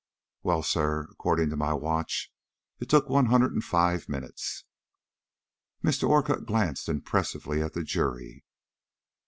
"Well, 0.41 0.63
sir, 0.63 1.01
according 1.11 1.51
to 1.51 1.55
my 1.55 1.73
watch, 1.73 2.33
it 2.79 2.89
took 2.89 3.07
one 3.07 3.27
hundred 3.27 3.53
and 3.53 3.63
five 3.63 4.09
minutes." 4.09 4.63
Mr. 5.83 6.09
Orcutt 6.09 6.47
glanced 6.47 6.89
impressively 6.89 7.61
at 7.61 7.73
the 7.73 7.83
jury. 7.83 8.43